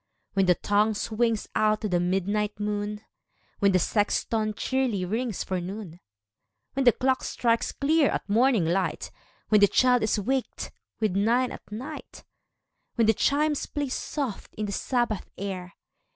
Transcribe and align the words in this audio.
When 0.33 0.47
the 0.47 0.55
tonirue 0.55 0.95
swino;s 0.95 1.47
out 1.53 1.81
to 1.81 1.87
the 1.87 1.99
midnin; 1.99 2.49
ht 2.55 2.59
moon— 2.59 3.01
When 3.59 3.71
the 3.71 3.77
sexton 3.77 4.55
checrly 4.55 5.05
rings 5.07 5.43
for 5.43 5.61
noon— 5.61 5.99
When 6.73 6.85
the 6.85 6.91
clock 6.91 7.23
strikes 7.23 7.71
clear 7.71 8.09
at 8.09 8.27
morning 8.27 8.65
light— 8.65 9.11
When 9.49 9.61
the 9.61 9.67
child 9.67 10.01
is 10.01 10.17
waked 10.19 10.71
with" 10.99 11.15
nine 11.15 11.51
at 11.51 11.71
night"— 11.71 12.23
When 12.95 13.05
the 13.05 13.13
chimes 13.13 13.67
play 13.67 13.89
soft 13.89 14.55
in 14.55 14.65
the 14.65 14.71
Sabbath 14.71 15.29
air. 15.37 15.73